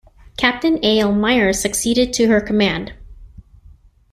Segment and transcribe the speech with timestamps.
[0.35, 0.97] Captain A.
[0.99, 1.11] L.
[1.13, 2.93] Myers succeeded to her command.